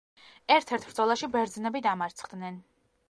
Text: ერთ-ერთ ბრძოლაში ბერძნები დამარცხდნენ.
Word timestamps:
ერთ-ერთ 0.53 0.87
ბრძოლაში 0.91 1.29
ბერძნები 1.35 1.83
დამარცხდნენ. 1.89 2.59